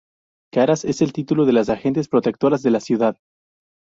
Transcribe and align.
Karas: 0.51 0.83
Es 0.83 1.03
el 1.03 1.13
título 1.13 1.45
de 1.45 1.53
los 1.53 1.69
agentes 1.69 2.07
protectores 2.07 2.63
de 2.63 2.71
la 2.71 2.79
ciudad. 2.79 3.17